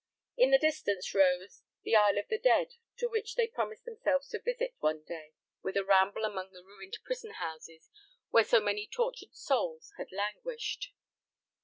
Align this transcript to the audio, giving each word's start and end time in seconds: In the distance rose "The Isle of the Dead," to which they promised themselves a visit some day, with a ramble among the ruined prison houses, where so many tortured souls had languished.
In 0.35 0.49
the 0.49 0.57
distance 0.57 1.13
rose 1.13 1.61
"The 1.83 1.95
Isle 1.95 2.17
of 2.17 2.27
the 2.27 2.39
Dead," 2.39 2.69
to 2.97 3.07
which 3.07 3.35
they 3.35 3.45
promised 3.45 3.85
themselves 3.85 4.33
a 4.33 4.39
visit 4.39 4.73
some 4.81 5.03
day, 5.03 5.35
with 5.61 5.77
a 5.77 5.85
ramble 5.85 6.23
among 6.25 6.53
the 6.53 6.63
ruined 6.63 6.97
prison 7.05 7.33
houses, 7.35 7.87
where 8.31 8.43
so 8.43 8.59
many 8.59 8.87
tortured 8.87 9.35
souls 9.35 9.93
had 9.99 10.11
languished. 10.11 10.91